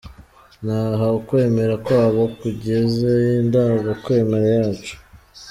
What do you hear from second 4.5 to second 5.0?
yacu”.